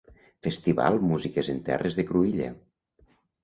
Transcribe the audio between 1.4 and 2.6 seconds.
en Terres de Cruïlla.